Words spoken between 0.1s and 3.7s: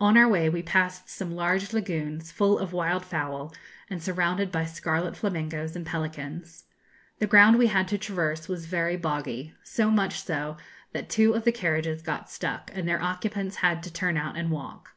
our way we passed some large lagunes, full of wild fowl,